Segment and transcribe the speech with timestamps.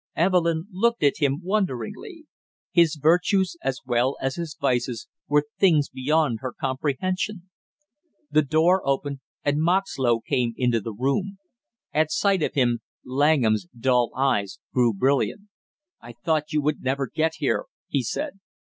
[0.15, 2.25] Evelyn looked at him wonderingly.
[2.71, 7.51] His virtues, as well as his vices, were things beyond her comprehension.
[8.31, 11.37] The door opened, and Moxlow came into the room.
[11.93, 15.41] At sight of him, Langham's dull eyes grew brilliant.
[16.01, 18.39] "I thought you would never get here!" he said.